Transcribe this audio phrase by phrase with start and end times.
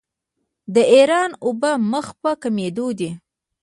[0.73, 3.09] د ایران اوبه مخ په کمیدو دي.